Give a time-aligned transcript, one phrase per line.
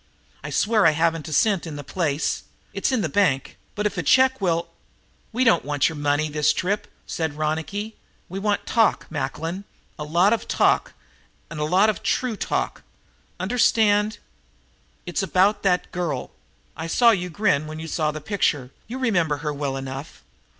[0.43, 2.41] "I swear I haven't a cent in the place.
[2.73, 4.69] It's in the bank, but if a check will"
[5.31, 7.95] "We don't want your money this trip," said Ronicky.
[8.27, 9.63] "We want talk, Macklin.
[9.99, 10.93] A lot of talk
[11.51, 12.81] and a lot of true talk.
[13.39, 14.17] Understand?
[15.05, 16.31] It's about that girl.
[16.75, 20.23] I saw you grin when you saw the picture; you remember her well enough.